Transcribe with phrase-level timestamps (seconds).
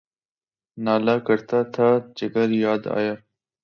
[0.77, 3.13] نالہ کرتا تھا، جگر یاد آیا